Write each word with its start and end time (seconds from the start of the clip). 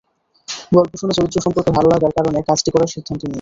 গল্প 0.71 0.91
শুনে 0.99 1.13
চরিত্র 1.17 1.37
সম্পর্কে 1.45 1.71
ভালো 1.77 1.87
লাগার 1.93 2.15
কারণে 2.17 2.39
কাজটি 2.47 2.69
করার 2.71 2.91
সিদ্ধান্ত 2.93 3.21
নিই। 3.21 3.29